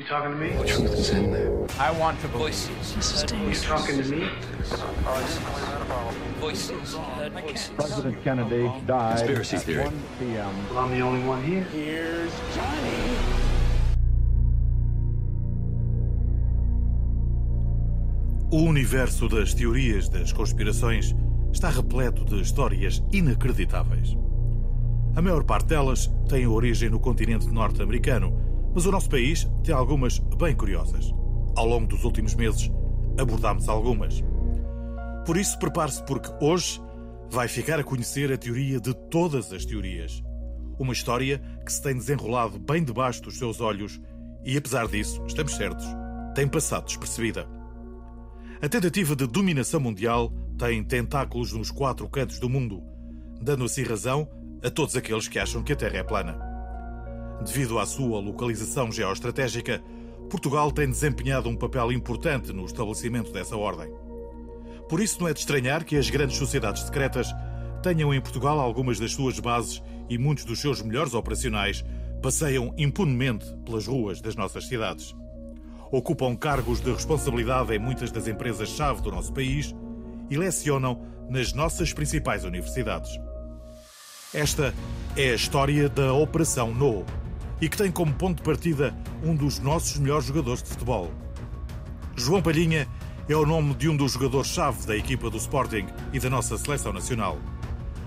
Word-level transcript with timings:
You 0.00 0.06
talking 0.06 0.30
to 0.30 0.36
me? 0.38 0.56
The 0.56 0.64
truth 0.64 0.92
is 0.92 1.10
in 1.10 1.30
there. 1.30 1.52
I 1.78 1.90
want 1.90 2.18
to 2.22 2.28
voices. 2.28 2.94
You 3.30 3.52
talking 3.52 4.02
to 4.02 4.08
me? 4.08 4.30
Voices. 6.40 6.94
Heard 6.94 7.32
voices. 7.34 7.70
President 7.76 8.24
Kennedy 8.24 8.72
died 8.86 9.18
Conspiracy 9.18 9.56
at 9.56 9.62
theory. 9.62 9.84
1 9.84 10.02
p.m. 10.18 10.68
Well, 10.70 10.78
I'm 10.78 10.90
the 10.90 11.02
only 11.02 11.20
one 11.28 11.44
here. 11.44 11.64
Here's 11.64 12.32
Johnny. 12.54 13.18
O 18.50 18.62
universo 18.62 19.28
das 19.28 19.52
teorias 19.52 20.08
das 20.08 20.32
conspirações 20.32 21.14
está 21.52 21.68
repleto 21.68 22.24
de 22.24 22.40
histórias 22.40 23.02
inacreditáveis. 23.12 24.16
A 25.14 25.20
maior 25.20 25.44
parte 25.44 25.66
delas 25.66 26.10
tem 26.26 26.46
origem 26.46 26.88
no 26.88 27.00
continente 27.00 27.48
norte-americano, 27.48 28.39
mas 28.74 28.86
o 28.86 28.90
nosso 28.90 29.08
país 29.08 29.48
tem 29.62 29.74
algumas 29.74 30.18
bem 30.18 30.54
curiosas. 30.54 31.12
Ao 31.56 31.66
longo 31.66 31.86
dos 31.86 32.04
últimos 32.04 32.34
meses, 32.34 32.70
abordámos 33.18 33.68
algumas. 33.68 34.22
Por 35.26 35.36
isso, 35.36 35.58
prepare-se, 35.58 36.02
porque 36.04 36.30
hoje 36.44 36.80
vai 37.30 37.46
ficar 37.46 37.78
a 37.78 37.84
conhecer 37.84 38.32
a 38.32 38.38
teoria 38.38 38.80
de 38.80 38.94
todas 39.08 39.52
as 39.52 39.64
teorias. 39.64 40.22
Uma 40.78 40.92
história 40.92 41.40
que 41.64 41.72
se 41.72 41.82
tem 41.82 41.94
desenrolado 41.94 42.58
bem 42.58 42.82
debaixo 42.82 43.22
dos 43.22 43.38
seus 43.38 43.60
olhos 43.60 44.00
e, 44.44 44.56
apesar 44.56 44.88
disso, 44.88 45.22
estamos 45.26 45.54
certos, 45.54 45.84
tem 46.34 46.48
passado 46.48 46.86
despercebida. 46.86 47.46
A 48.62 48.68
tentativa 48.68 49.14
de 49.14 49.26
dominação 49.26 49.80
mundial 49.80 50.32
tem 50.58 50.82
tentáculos 50.82 51.52
nos 51.52 51.70
quatro 51.70 52.08
cantos 52.08 52.38
do 52.38 52.48
mundo, 52.48 52.82
dando 53.40 53.64
assim 53.64 53.82
razão 53.82 54.28
a 54.62 54.70
todos 54.70 54.96
aqueles 54.96 55.28
que 55.28 55.38
acham 55.38 55.62
que 55.62 55.72
a 55.72 55.76
Terra 55.76 55.98
é 55.98 56.02
plana. 56.02 56.49
Devido 57.44 57.78
à 57.78 57.86
sua 57.86 58.20
localização 58.20 58.90
geoestratégica, 58.92 59.82
Portugal 60.28 60.70
tem 60.70 60.88
desempenhado 60.88 61.48
um 61.48 61.56
papel 61.56 61.92
importante 61.92 62.52
no 62.52 62.64
estabelecimento 62.64 63.32
dessa 63.32 63.56
ordem. 63.56 63.92
Por 64.88 65.00
isso, 65.00 65.20
não 65.20 65.28
é 65.28 65.32
de 65.32 65.40
estranhar 65.40 65.84
que 65.84 65.96
as 65.96 66.10
grandes 66.10 66.36
sociedades 66.36 66.82
secretas 66.82 67.32
tenham 67.82 68.12
em 68.12 68.20
Portugal 68.20 68.60
algumas 68.60 68.98
das 68.98 69.12
suas 69.12 69.38
bases 69.38 69.82
e 70.08 70.18
muitos 70.18 70.44
dos 70.44 70.60
seus 70.60 70.82
melhores 70.82 71.14
operacionais 71.14 71.84
passeiam 72.20 72.74
impunemente 72.76 73.46
pelas 73.64 73.86
ruas 73.86 74.20
das 74.20 74.36
nossas 74.36 74.66
cidades 74.66 75.14
ocupam 75.90 76.36
cargos 76.36 76.80
de 76.80 76.92
responsabilidade 76.92 77.74
em 77.74 77.78
muitas 77.78 78.10
das 78.10 78.28
empresas-chave 78.28 79.02
do 79.02 79.10
nosso 79.10 79.32
país 79.32 79.74
e 80.28 80.36
lecionam 80.36 81.02
nas 81.28 81.52
nossas 81.52 81.92
principais 81.92 82.44
universidades. 82.44 83.10
Esta 84.32 84.72
é 85.16 85.30
a 85.30 85.34
história 85.34 85.88
da 85.88 86.12
Operação 86.12 86.72
No 86.72 87.04
e 87.60 87.68
que 87.68 87.76
tem 87.76 87.90
como 87.90 88.12
ponto 88.12 88.38
de 88.38 88.42
partida 88.42 88.94
um 89.22 89.34
dos 89.34 89.58
nossos 89.58 89.98
melhores 89.98 90.26
jogadores 90.26 90.62
de 90.62 90.70
futebol. 90.70 91.10
João 92.16 92.42
Palhinha 92.42 92.88
é 93.28 93.36
o 93.36 93.46
nome 93.46 93.74
de 93.74 93.88
um 93.88 93.96
dos 93.96 94.12
jogadores-chave 94.12 94.86
da 94.86 94.96
equipa 94.96 95.30
do 95.30 95.36
Sporting 95.36 95.86
e 96.12 96.18
da 96.18 96.28
nossa 96.28 96.58
seleção 96.58 96.92
nacional. 96.92 97.38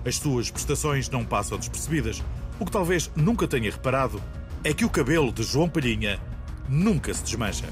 As 0.06 0.18
suas 0.18 0.52
prestações 0.52 1.10
não 1.10 1.24
passam 1.24 1.58
despercebidas. 1.58 2.22
O 2.60 2.66
que 2.66 2.72
talvez 2.72 3.10
nunca 3.16 3.48
tenha 3.48 3.72
reparado 3.72 4.22
é 4.64 4.74
que 4.74 4.84
o 4.86 4.90
cabelo 4.90 5.32
de 5.32 5.44
João 5.44 5.70
Palhinha 5.70 6.20
nunca 6.68 7.14
se 7.14 7.24
desmancha. 7.24 7.68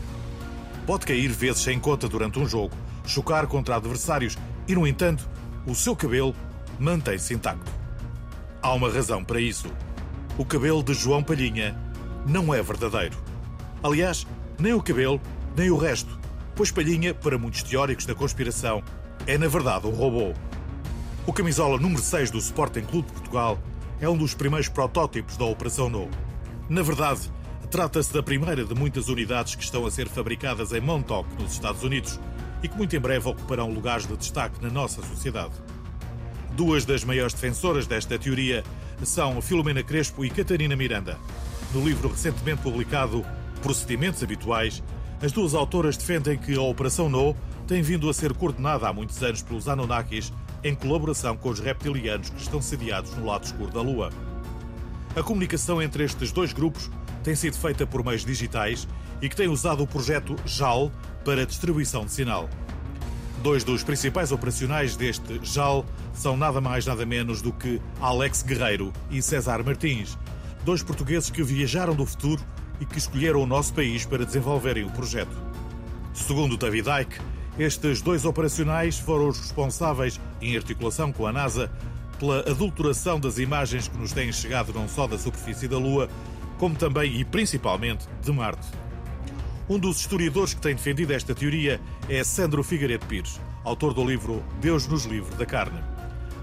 Pode 0.85 1.05
cair 1.05 1.29
vezes 1.29 1.61
sem 1.61 1.79
conta 1.79 2.07
durante 2.07 2.39
um 2.39 2.47
jogo, 2.47 2.75
chocar 3.05 3.47
contra 3.47 3.75
adversários 3.75 4.37
e, 4.67 4.73
no 4.73 4.87
entanto, 4.87 5.29
o 5.65 5.75
seu 5.75 5.95
cabelo 5.95 6.35
mantém-se 6.79 7.33
intacto. 7.33 7.71
Há 8.61 8.73
uma 8.73 8.89
razão 8.89 9.23
para 9.23 9.39
isso. 9.39 9.67
O 10.41 10.45
cabelo 10.51 10.81
de 10.81 10.95
João 10.95 11.21
Palhinha 11.21 11.77
não 12.25 12.51
é 12.51 12.59
verdadeiro. 12.63 13.15
Aliás, 13.83 14.25
nem 14.57 14.73
o 14.73 14.81
cabelo, 14.81 15.21
nem 15.55 15.69
o 15.69 15.77
resto, 15.77 16.19
pois 16.55 16.71
Palhinha, 16.71 17.13
para 17.13 17.37
muitos 17.37 17.61
teóricos 17.61 18.07
da 18.07 18.15
conspiração, 18.15 18.81
é 19.27 19.37
na 19.37 19.47
verdade 19.47 19.85
um 19.85 19.91
robô. 19.91 20.33
O 21.27 21.31
camisola 21.31 21.79
número 21.79 22.01
6 22.01 22.31
do 22.31 22.39
Sporting 22.39 22.81
Clube 22.81 23.09
de 23.09 23.13
Portugal 23.13 23.59
é 23.99 24.09
um 24.09 24.17
dos 24.17 24.33
primeiros 24.33 24.67
protótipos 24.67 25.37
da 25.37 25.45
Operação 25.45 25.91
No. 25.91 26.09
Na 26.67 26.81
verdade, 26.81 27.31
Trata-se 27.69 28.11
da 28.11 28.23
primeira 28.23 28.65
de 28.65 28.73
muitas 28.73 29.09
unidades 29.09 29.53
que 29.53 29.63
estão 29.63 29.85
a 29.85 29.91
ser 29.91 30.09
fabricadas 30.09 30.73
em 30.73 30.81
Montauk, 30.81 31.29
nos 31.39 31.53
Estados 31.53 31.83
Unidos, 31.83 32.19
e 32.63 32.67
que 32.67 32.75
muito 32.75 32.95
em 32.95 32.99
breve 32.99 33.29
ocuparão 33.29 33.71
lugares 33.71 34.07
de 34.07 34.17
destaque 34.17 34.59
na 34.59 34.71
nossa 34.71 35.03
sociedade. 35.03 35.53
Duas 36.53 36.83
das 36.83 37.03
maiores 37.03 37.33
defensoras 37.33 37.85
desta 37.85 38.17
teoria 38.17 38.63
são 39.05 39.41
Filomena 39.41 39.83
Crespo 39.83 40.23
e 40.23 40.29
Catarina 40.29 40.75
Miranda. 40.75 41.17
No 41.73 41.83
livro 41.83 42.09
recentemente 42.09 42.61
publicado 42.61 43.25
Procedimentos 43.61 44.23
Habituais, 44.23 44.83
as 45.21 45.31
duas 45.31 45.53
autoras 45.53 45.97
defendem 45.97 46.37
que 46.37 46.55
a 46.55 46.61
Operação 46.61 47.09
No 47.09 47.35
tem 47.67 47.81
vindo 47.81 48.09
a 48.09 48.13
ser 48.13 48.33
coordenada 48.33 48.87
há 48.87 48.93
muitos 48.93 49.21
anos 49.23 49.41
pelos 49.41 49.67
Anunnakis 49.67 50.33
em 50.63 50.75
colaboração 50.75 51.37
com 51.37 51.49
os 51.49 51.59
reptilianos 51.59 52.29
que 52.29 52.41
estão 52.41 52.61
sediados 52.61 53.15
no 53.15 53.25
lado 53.25 53.45
escuro 53.45 53.71
da 53.71 53.81
Lua. 53.81 54.09
A 55.15 55.23
comunicação 55.23 55.81
entre 55.81 56.03
estes 56.03 56.31
dois 56.31 56.53
grupos 56.53 56.89
tem 57.23 57.35
sido 57.35 57.57
feita 57.57 57.85
por 57.85 58.03
meios 58.03 58.25
digitais 58.25 58.87
e 59.21 59.29
que 59.29 59.35
tem 59.35 59.47
usado 59.47 59.83
o 59.83 59.87
projeto 59.87 60.35
JAL 60.45 60.91
para 61.23 61.45
distribuição 61.45 62.05
de 62.05 62.11
sinal. 62.11 62.49
Dois 63.41 63.63
dos 63.63 63.83
principais 63.83 64.31
operacionais 64.31 64.95
deste 64.95 65.39
JAL 65.41 65.83
são 66.13 66.37
nada 66.37 66.61
mais 66.61 66.85
nada 66.85 67.07
menos 67.07 67.41
do 67.41 67.51
que 67.51 67.81
Alex 67.99 68.43
Guerreiro 68.43 68.93
e 69.09 69.19
César 69.19 69.63
Martins, 69.63 70.15
dois 70.63 70.83
portugueses 70.83 71.31
que 71.31 71.41
viajaram 71.41 71.95
do 71.95 72.05
futuro 72.05 72.43
e 72.79 72.85
que 72.85 72.99
escolheram 72.99 73.41
o 73.41 73.47
nosso 73.47 73.73
país 73.73 74.05
para 74.05 74.25
desenvolverem 74.25 74.83
o 74.83 74.91
projeto. 74.91 75.35
Segundo 76.13 76.55
David 76.55 76.87
Icke, 77.01 77.19
estes 77.57 77.99
dois 77.99 78.25
operacionais 78.25 78.99
foram 78.99 79.29
os 79.29 79.39
responsáveis, 79.39 80.21
em 80.39 80.55
articulação 80.55 81.11
com 81.11 81.25
a 81.25 81.33
NASA, 81.33 81.71
pela 82.19 82.41
adulteração 82.41 83.19
das 83.19 83.39
imagens 83.39 83.87
que 83.87 83.97
nos 83.97 84.11
têm 84.11 84.31
chegado 84.31 84.71
não 84.71 84.87
só 84.87 85.07
da 85.07 85.17
superfície 85.17 85.67
da 85.67 85.79
Lua, 85.79 86.07
como 86.59 86.75
também 86.75 87.19
e 87.19 87.25
principalmente 87.25 88.07
de 88.21 88.31
Marte. 88.31 88.67
Um 89.71 89.79
dos 89.79 90.01
historiadores 90.01 90.53
que 90.53 90.59
tem 90.59 90.75
defendido 90.75 91.13
esta 91.13 91.33
teoria 91.33 91.79
é 92.09 92.21
Sandro 92.25 92.61
Figueiredo 92.61 93.05
Pires, 93.05 93.39
autor 93.63 93.93
do 93.93 94.03
livro 94.03 94.43
Deus 94.59 94.85
nos 94.85 95.05
livre 95.05 95.33
da 95.35 95.45
carne. 95.45 95.81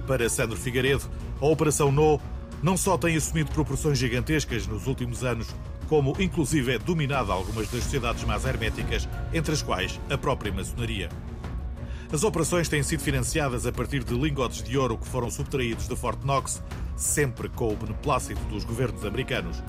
Para 0.07 0.31
Sandro 0.31 0.57
Figueiredo, 0.57 1.05
a 1.39 1.45
Operação 1.45 1.93
No 1.93 2.19
não 2.63 2.75
só 2.75 2.97
tem 2.97 3.15
assumido 3.15 3.51
proporções 3.51 3.99
gigantescas 3.99 4.67
nos 4.67 4.87
últimos 4.87 5.25
anos, 5.25 5.47
como 5.91 6.17
inclusive 6.19 6.73
é 6.73 6.79
dominada 6.79 7.31
algumas 7.31 7.69
das 7.69 7.83
sociedades 7.83 8.25
mais 8.25 8.47
herméticas, 8.47 9.07
entre 9.31 9.53
as 9.53 9.61
quais 9.61 10.01
a 10.09 10.17
própria 10.17 10.51
maçonaria. 10.51 11.11
As 12.11 12.25
operações 12.25 12.67
têm 12.67 12.83
sido 12.83 13.03
financiadas 13.03 13.67
a 13.67 13.73
partir 13.73 14.05
de 14.05 14.15
lingotes 14.15 14.63
de 14.63 14.79
ouro 14.79 14.97
que 14.97 15.07
foram 15.07 15.31
subtraídos 15.31 15.87
de 15.87 15.95
Fort 15.95 16.25
Knox, 16.25 16.63
sempre 16.97 17.51
com 17.51 17.75
o 17.75 17.77
beneplácito 17.77 18.43
dos 18.47 18.65
governos 18.65 19.05
americanos. 19.05 19.63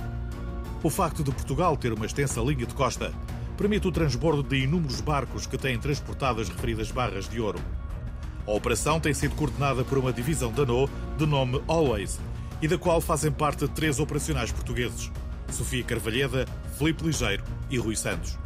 O 0.81 0.89
facto 0.89 1.25
de 1.25 1.31
Portugal 1.31 1.75
ter 1.75 1.91
uma 1.91 2.05
extensa 2.05 2.39
linha 2.39 2.65
de 2.65 2.73
costa 2.73 3.11
permite 3.59 3.89
o 3.89 3.91
transbordo 3.91 4.41
de 4.41 4.63
inúmeros 4.63 5.01
barcos 5.01 5.45
que 5.45 5.57
têm 5.57 5.77
transportado 5.77 6.39
as 6.39 6.47
referidas 6.47 6.91
barras 6.91 7.27
de 7.27 7.41
ouro. 7.41 7.59
A 8.47 8.51
operação 8.51 9.01
tem 9.01 9.13
sido 9.13 9.35
coordenada 9.35 9.83
por 9.83 9.97
uma 9.97 10.13
divisão 10.13 10.49
da 10.49 10.65
NO 10.65 10.89
de 11.17 11.25
nome 11.25 11.61
Always 11.67 12.21
e 12.61 12.69
da 12.69 12.77
qual 12.77 13.01
fazem 13.01 13.33
parte 13.33 13.67
três 13.67 13.99
operacionais 13.99 14.49
portugueses: 14.49 15.11
Sofia 15.51 15.83
Carvalheda, 15.83 16.47
Filipe 16.77 17.03
Ligeiro 17.03 17.43
e 17.69 17.77
Rui 17.77 17.97
Santos. 17.97 18.37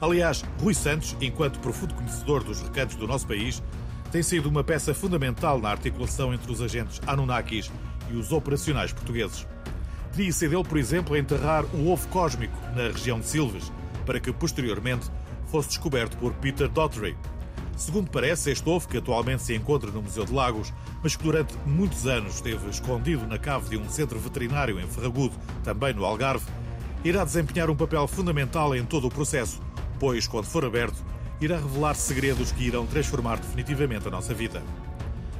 Aliás, 0.00 0.44
Rui 0.60 0.74
Santos, 0.74 1.16
enquanto 1.20 1.60
profundo 1.60 1.94
conhecedor 1.94 2.42
dos 2.42 2.60
recantos 2.60 2.96
do 2.96 3.06
nosso 3.06 3.28
país, 3.28 3.62
tem 4.10 4.24
sido 4.24 4.48
uma 4.48 4.64
peça 4.64 4.92
fundamental 4.92 5.60
na 5.60 5.70
articulação 5.70 6.34
entre 6.34 6.50
os 6.50 6.60
agentes 6.60 7.00
Anunnakis 7.06 7.70
e 8.10 8.16
os 8.16 8.32
operacionais 8.32 8.92
portugueses. 8.92 9.46
Teria 10.16 10.32
sido 10.32 10.56
ele, 10.56 10.68
por 10.68 10.78
exemplo, 10.78 11.14
a 11.14 11.18
enterrar 11.18 11.64
um 11.72 11.88
ovo 11.88 12.08
cósmico 12.08 12.58
na 12.74 12.88
região 12.88 13.20
de 13.20 13.26
Silves, 13.26 13.70
para 14.08 14.18
que 14.18 14.32
posteriormente 14.32 15.10
fosse 15.48 15.68
descoberto 15.68 16.16
por 16.16 16.32
Peter 16.32 16.66
Daughtry. 16.66 17.14
Segundo 17.76 18.10
parece, 18.10 18.50
este 18.50 18.66
ovo, 18.66 18.88
que 18.88 18.96
atualmente 18.96 19.42
se 19.42 19.54
encontra 19.54 19.90
no 19.90 20.00
Museu 20.00 20.24
de 20.24 20.32
Lagos, 20.32 20.72
mas 21.02 21.14
que 21.14 21.22
durante 21.22 21.54
muitos 21.66 22.06
anos 22.06 22.36
esteve 22.36 22.70
escondido 22.70 23.26
na 23.26 23.38
cave 23.38 23.68
de 23.68 23.76
um 23.76 23.86
centro 23.90 24.18
veterinário 24.18 24.80
em 24.80 24.86
Ferragudo, 24.86 25.36
também 25.62 25.92
no 25.92 26.06
Algarve, 26.06 26.46
irá 27.04 27.22
desempenhar 27.22 27.68
um 27.68 27.76
papel 27.76 28.08
fundamental 28.08 28.74
em 28.74 28.82
todo 28.82 29.06
o 29.06 29.10
processo, 29.10 29.60
pois, 30.00 30.26
quando 30.26 30.46
for 30.46 30.64
aberto, 30.64 31.04
irá 31.38 31.58
revelar 31.58 31.94
segredos 31.94 32.50
que 32.50 32.64
irão 32.64 32.86
transformar 32.86 33.36
definitivamente 33.36 34.08
a 34.08 34.10
nossa 34.10 34.32
vida. 34.32 34.62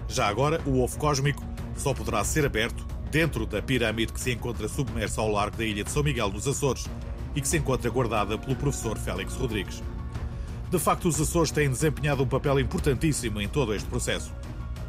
Já 0.06 0.28
agora, 0.28 0.60
o 0.66 0.82
ovo 0.82 0.98
cósmico 0.98 1.43
só 1.75 1.94
poderá 1.94 2.22
ser 2.22 2.44
aberto 2.44 2.87
dentro 3.10 3.46
da 3.46 3.62
pirâmide 3.62 4.12
que 4.12 4.20
se 4.20 4.31
encontra 4.31 4.69
submersa 4.69 5.22
ao 5.22 5.32
largo 5.32 5.56
da 5.56 5.64
ilha 5.64 5.82
de 5.82 5.90
São 5.90 6.02
Miguel 6.02 6.28
dos 6.28 6.46
Açores 6.46 6.84
e 7.34 7.40
que 7.40 7.48
se 7.48 7.56
encontra 7.56 7.90
guardada 7.90 8.38
pelo 8.38 8.56
professor 8.56 8.98
Félix 8.98 9.34
Rodrigues. 9.34 9.82
De 10.70 10.78
facto, 10.78 11.08
os 11.08 11.20
Açores 11.20 11.50
têm 11.50 11.70
desempenhado 11.70 12.22
um 12.22 12.26
papel 12.26 12.60
importantíssimo 12.60 13.40
em 13.40 13.48
todo 13.48 13.75
este 13.75 13.88
processo. 13.88 14.32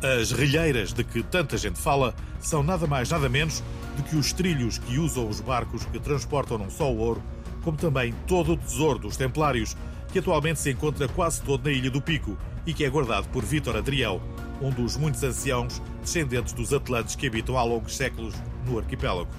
As 0.01 0.31
rilheiras 0.31 0.93
de 0.93 1.03
que 1.03 1.23
tanta 1.23 1.57
gente 1.57 1.79
fala 1.79 2.13
são 2.39 2.63
nada 2.63 2.87
mais 2.87 3.09
nada 3.09 3.27
menos 3.29 3.63
do 3.95 4.03
que 4.03 4.15
os 4.15 4.33
trilhos 4.33 4.77
que 4.77 4.97
usam 4.97 5.27
os 5.27 5.41
barcos 5.41 5.85
que 5.85 5.99
transportam 5.99 6.57
não 6.57 6.69
só 6.69 6.91
o 6.91 6.97
ouro, 6.97 7.23
como 7.63 7.77
também 7.77 8.13
todo 8.25 8.53
o 8.53 8.57
tesouro 8.57 8.99
dos 8.99 9.17
Templários, 9.17 9.75
que 10.11 10.19
atualmente 10.19 10.59
se 10.59 10.71
encontra 10.71 11.07
quase 11.07 11.41
todo 11.41 11.65
na 11.65 11.71
Ilha 11.71 11.91
do 11.91 12.01
Pico 12.01 12.37
e 12.65 12.73
que 12.73 12.83
é 12.83 12.89
guardado 12.89 13.27
por 13.29 13.43
Vítor 13.43 13.77
Adriel, 13.77 14.21
um 14.61 14.69
dos 14.69 14.97
muitos 14.97 15.23
anciãos 15.23 15.81
descendentes 16.01 16.53
dos 16.53 16.73
Atlantes 16.73 17.15
que 17.15 17.27
habitam 17.27 17.57
há 17.57 17.63
longos 17.63 17.95
séculos 17.95 18.33
no 18.65 18.79
arquipélago. 18.79 19.29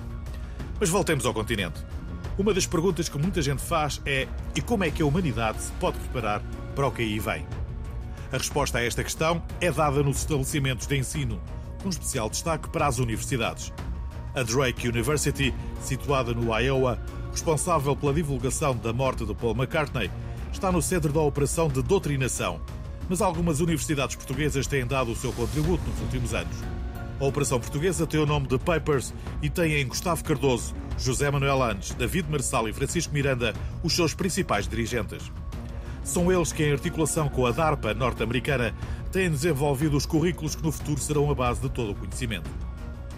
Mas 0.79 0.89
voltemos 0.89 1.27
ao 1.27 1.35
continente. 1.35 1.85
Uma 2.41 2.55
das 2.55 2.67
perguntas 2.67 3.07
que 3.07 3.19
muita 3.19 3.43
gente 3.43 3.61
faz 3.61 4.01
é: 4.07 4.27
e 4.57 4.63
como 4.63 4.83
é 4.83 4.91
que 4.91 5.03
a 5.03 5.05
humanidade 5.05 5.61
se 5.61 5.71
pode 5.73 5.99
preparar 5.99 6.43
para 6.75 6.87
o 6.87 6.91
que 6.91 7.03
aí 7.03 7.19
vem? 7.19 7.47
A 8.33 8.39
resposta 8.39 8.79
a 8.79 8.83
esta 8.83 9.05
questão 9.05 9.43
é 9.61 9.71
dada 9.71 10.03
nos 10.03 10.21
estabelecimentos 10.21 10.87
de 10.87 10.97
ensino, 10.97 11.39
com 11.83 11.91
especial 11.91 12.31
destaque 12.31 12.71
para 12.71 12.87
as 12.87 12.99
universidades. 12.99 13.71
A 14.35 14.43
Drake 14.43 14.89
University, 14.89 15.53
situada 15.83 16.33
no 16.33 16.59
Iowa, 16.59 16.99
responsável 17.31 17.95
pela 17.95 18.15
divulgação 18.15 18.75
da 18.75 18.91
morte 18.91 19.27
de 19.27 19.35
Paul 19.35 19.55
McCartney, 19.55 20.11
está 20.51 20.73
no 20.73 20.81
centro 20.81 21.13
da 21.13 21.21
operação 21.21 21.69
de 21.69 21.83
doutrinação, 21.83 22.59
mas 23.07 23.21
algumas 23.21 23.61
universidades 23.61 24.17
portuguesas 24.17 24.67
têm 24.67 24.87
dado 24.87 25.13
o 25.13 25.17
seu 25.17 25.31
contributo 25.35 25.87
nos 25.87 26.01
últimos 26.01 26.33
anos. 26.33 26.57
A 27.21 27.25
operação 27.27 27.61
portuguesa 27.61 28.07
tem 28.07 28.19
o 28.19 28.25
nome 28.25 28.47
de 28.47 28.59
Papers 28.59 29.13
e 29.43 29.51
tem 29.51 29.75
em 29.75 29.87
Gustavo 29.87 30.25
Cardoso, 30.25 30.75
José 30.97 31.31
Manuel 31.31 31.63
Andes, 31.63 31.93
David 31.93 32.31
Marçal 32.31 32.67
e 32.67 32.73
Francisco 32.73 33.13
Miranda 33.13 33.53
os 33.83 33.95
seus 33.95 34.15
principais 34.15 34.67
dirigentes. 34.67 35.31
São 36.03 36.33
eles 36.33 36.51
que, 36.51 36.65
em 36.65 36.73
articulação 36.73 37.29
com 37.29 37.45
a 37.45 37.51
DARPA 37.51 37.93
norte-americana, 37.93 38.75
têm 39.13 39.31
desenvolvido 39.31 39.99
os 39.99 40.07
currículos 40.07 40.55
que 40.55 40.63
no 40.63 40.73
futuro 40.73 40.99
serão 40.99 41.31
a 41.31 41.35
base 41.35 41.61
de 41.61 41.69
todo 41.69 41.93
o 41.93 41.95
conhecimento. 41.95 42.49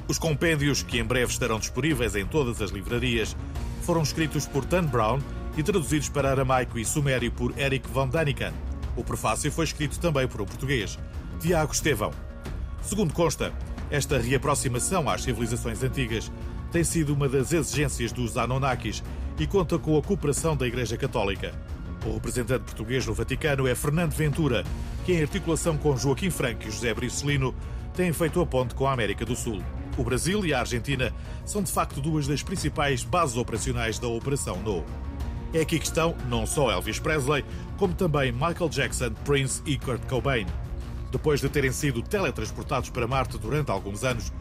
Os 0.08 0.18
compêndios, 0.18 0.82
que 0.82 0.98
em 0.98 1.04
breve 1.04 1.30
estarão 1.30 1.60
disponíveis 1.60 2.16
em 2.16 2.26
todas 2.26 2.60
as 2.60 2.72
livrarias, 2.72 3.36
foram 3.82 4.02
escritos 4.02 4.46
por 4.46 4.64
Dan 4.64 4.84
Brown 4.84 5.20
e 5.56 5.62
traduzidos 5.62 6.08
para 6.08 6.32
aramaico 6.32 6.76
e 6.76 6.84
sumério 6.84 7.30
por 7.30 7.56
Eric 7.56 7.88
von 7.88 8.08
Daniken. 8.08 8.52
O 8.96 9.04
prefácio 9.04 9.50
foi 9.52 9.64
escrito 9.64 10.00
também 10.00 10.26
por 10.26 10.42
um 10.42 10.44
português, 10.44 10.98
Tiago 11.38 11.72
Estevão. 11.72 12.10
Segundo 12.82 13.14
consta, 13.14 13.52
esta 13.92 14.18
reaproximação 14.18 15.06
às 15.06 15.22
civilizações 15.22 15.82
antigas 15.82 16.32
tem 16.72 16.82
sido 16.82 17.12
uma 17.12 17.28
das 17.28 17.52
exigências 17.52 18.10
dos 18.10 18.38
Anunnakis 18.38 19.04
e 19.38 19.46
conta 19.46 19.78
com 19.78 19.98
a 19.98 20.02
cooperação 20.02 20.56
da 20.56 20.66
Igreja 20.66 20.96
Católica. 20.96 21.52
O 22.06 22.14
representante 22.14 22.64
português 22.64 23.06
no 23.06 23.12
Vaticano 23.12 23.68
é 23.68 23.74
Fernando 23.74 24.12
Ventura, 24.12 24.64
que, 25.04 25.12
em 25.12 25.20
articulação 25.20 25.76
com 25.76 25.94
Joaquim 25.94 26.30
Franco 26.30 26.62
e 26.66 26.70
José 26.70 26.94
Bricelino, 26.94 27.54
tem 27.94 28.10
feito 28.14 28.40
a 28.40 28.46
ponte 28.46 28.74
com 28.74 28.86
a 28.86 28.94
América 28.94 29.26
do 29.26 29.36
Sul. 29.36 29.62
O 29.98 30.02
Brasil 30.02 30.42
e 30.46 30.54
a 30.54 30.60
Argentina 30.60 31.12
são 31.44 31.62
de 31.62 31.70
facto 31.70 32.00
duas 32.00 32.26
das 32.26 32.42
principais 32.42 33.04
bases 33.04 33.36
operacionais 33.36 33.98
da 33.98 34.08
Operação 34.08 34.56
No. 34.62 34.82
É 35.52 35.60
aqui 35.60 35.78
que 35.78 35.84
estão 35.84 36.16
não 36.30 36.46
só 36.46 36.70
Elvis 36.70 36.98
Presley, 36.98 37.44
como 37.76 37.92
também 37.92 38.32
Michael 38.32 38.70
Jackson, 38.70 39.10
Prince 39.22 39.60
e 39.66 39.76
Kurt 39.76 40.00
Cobain. 40.08 40.46
Depois 41.12 41.42
de 41.42 41.48
terem 41.50 41.70
sido 41.70 42.00
teletransportados 42.00 42.88
para 42.88 43.06
Marte 43.06 43.36
durante 43.36 43.70
alguns 43.70 44.02
anos, 44.02 44.32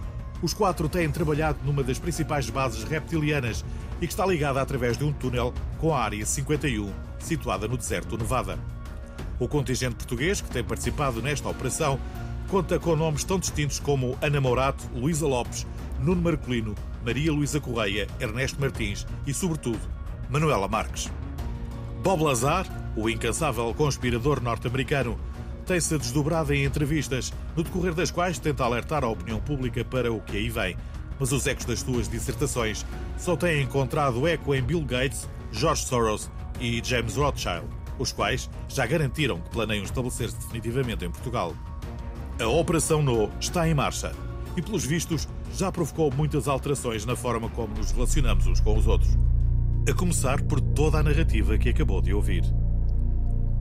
os 0.42 0.54
quatro 0.54 0.88
têm 0.88 1.12
trabalhado 1.12 1.60
numa 1.66 1.84
das 1.84 2.00
principais 2.00 2.50
bases 2.50 2.86
reptilianas 2.86 3.66
e 4.00 4.08
que 4.08 4.14
está 4.14 4.26
ligada 4.26 4.62
através 4.62 4.98
de 4.98 5.04
um 5.04 5.12
túnel 5.12 5.54
com 5.78 5.94
a 5.94 6.02
Área 6.02 6.26
51, 6.26 6.90
situada 7.20 7.68
no 7.68 7.76
deserto 7.76 8.16
do 8.16 8.20
Nevada. 8.20 8.58
O 9.38 9.50
contingente 9.50 9.96
português 9.96 10.40
que 10.40 10.50
tem 10.50 10.64
participado 10.64 11.22
nesta 11.22 11.50
operação 11.50 12.00
conta 12.48 12.80
com 12.80 12.96
nomes 12.96 13.26
tão 13.26 13.38
distintos 13.38 13.78
como 13.78 14.18
Ana 14.22 14.40
Morato, 14.40 14.90
Luísa 14.96 15.28
Lopes, 15.28 15.68
Nuno 16.00 16.22
Marcolino, 16.22 16.74
Maria 17.06 17.34
Luísa 17.34 17.60
Correia, 17.60 18.08
Ernesto 18.18 18.62
Martins 18.62 19.06
e, 19.28 19.34
sobretudo, 19.34 19.82
Manuela 20.30 20.70
Marques. 20.70 21.12
Bob 22.02 22.24
Lazar, 22.24 22.66
o 22.96 23.10
incansável 23.10 23.74
conspirador 23.74 24.42
norte-americano, 24.42 25.20
tem-se 25.72 25.98
desdobrado 25.98 26.54
em 26.54 26.66
entrevistas, 26.66 27.32
no 27.56 27.64
decorrer 27.64 27.94
das 27.94 28.12
quais 28.12 28.38
tenta 28.38 28.66
alertar 28.66 29.06
a 29.06 29.08
opinião 29.08 29.40
pública 29.40 29.86
para 29.86 30.12
o 30.12 30.20
que 30.20 30.36
aí 30.36 30.50
vem. 30.50 30.76
Mas 31.18 31.32
os 31.32 31.48
ecos 31.48 31.64
das 31.64 31.80
suas 31.80 32.10
dissertações 32.10 32.86
só 33.18 33.38
têm 33.38 33.62
encontrado 33.62 34.28
eco 34.28 34.54
em 34.54 34.62
Bill 34.62 34.84
Gates, 34.84 35.30
George 35.50 35.86
Soros 35.86 36.30
e 36.60 36.82
James 36.84 37.16
Rothschild, 37.16 37.66
os 37.98 38.12
quais 38.12 38.50
já 38.68 38.86
garantiram 38.86 39.40
que 39.40 39.50
planeiam 39.50 39.86
estabelecer-se 39.86 40.36
definitivamente 40.40 41.06
em 41.06 41.10
Portugal. 41.10 41.56
A 42.38 42.48
Operação 42.48 43.02
No 43.02 43.32
está 43.40 43.66
em 43.66 43.74
marcha 43.74 44.12
e, 44.58 44.62
pelos 44.62 44.84
vistos, 44.84 45.26
já 45.54 45.72
provocou 45.72 46.12
muitas 46.14 46.50
alterações 46.50 47.06
na 47.06 47.16
forma 47.16 47.50
como 47.52 47.74
nos 47.76 47.92
relacionamos 47.92 48.46
uns 48.46 48.60
com 48.60 48.78
os 48.78 48.88
outros. 48.88 49.18
A 49.90 49.94
começar 49.94 50.42
por 50.42 50.60
toda 50.60 51.00
a 51.00 51.04
narrativa 51.04 51.58
que 51.58 51.70
acabou 51.70 52.02
de 52.02 52.14
ouvir. 52.14 52.44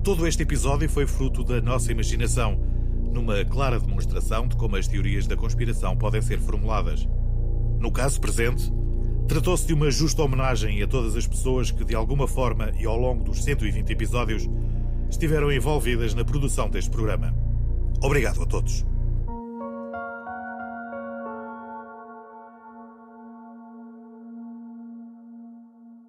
Todo 0.02 0.26
este 0.26 0.44
episódio 0.44 0.88
foi 0.88 1.06
fruto 1.06 1.44
da 1.44 1.61
nossa 1.61 1.93
imaginação, 1.93 2.58
numa 3.12 3.44
clara 3.44 3.79
demonstração 3.79 4.49
de 4.49 4.56
como 4.56 4.76
as 4.76 4.88
teorias 4.88 5.26
da 5.26 5.37
conspiração 5.37 5.94
podem 5.94 6.23
ser 6.23 6.38
formuladas. 6.38 7.06
No 7.79 7.93
caso 7.93 8.19
presente, 8.19 8.73
tratou-se 9.29 9.67
de 9.67 9.75
uma 9.75 9.91
justa 9.91 10.23
homenagem 10.23 10.82
a 10.82 10.87
todas 10.87 11.14
as 11.17 11.26
pessoas 11.26 11.70
que, 11.70 11.85
de 11.85 11.94
alguma 11.94 12.26
forma 12.26 12.73
e 12.79 12.87
ao 12.87 12.97
longo 12.97 13.25
dos 13.25 13.44
120 13.44 13.91
episódios, 13.91 14.49
estiveram 15.11 15.52
envolvidas 15.52 16.14
na 16.14 16.25
produção 16.25 16.70
deste 16.70 16.91
programa. 16.91 17.35
Obrigado 18.02 18.43
a 18.43 18.47
todos. 18.47 18.87